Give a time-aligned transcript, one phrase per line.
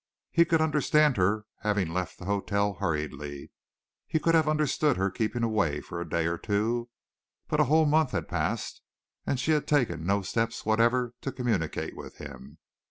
[0.31, 3.51] He could understand her having left the hotel hurriedly.
[4.07, 6.89] He could have understood her keeping away for a day or two.
[7.47, 8.81] But a whole month had passed,
[9.27, 12.57] and she had taken no steps whatever to communicate with him.